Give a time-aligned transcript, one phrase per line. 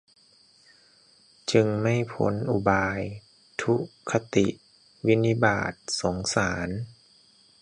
[1.51, 2.99] จึงไม่พ้นอุบาย
[3.61, 3.73] ทุ
[4.09, 4.47] คติ
[5.05, 6.69] วินิบาต สงสาร